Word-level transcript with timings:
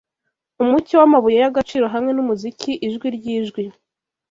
Umucyo 0.63 0.93
w'amabuye 0.99 1.37
y'agaciro 1.43 1.85
hamwe 1.93 2.11
n'umuziki, 2.13 2.71
ijwi 2.87 3.07
ry'ijwi 3.15 3.63